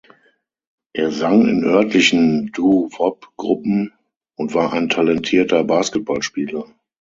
[0.93, 3.93] Er sang in örtlichen Doo-Wop-Gruppen
[4.35, 6.65] und war ein talentierter Basketballspieler.